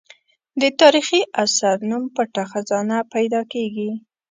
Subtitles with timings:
[0.61, 3.89] د تاریخي اثر نوم پټه خزانه پیدا کېږي.